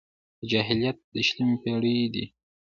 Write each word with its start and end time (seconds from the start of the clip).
دا 0.39 0.43
جاهلیت 0.51 0.97
د 1.13 1.15
شلمې 1.27 1.57
پېړۍ 1.63 1.97
دی. 2.13 2.25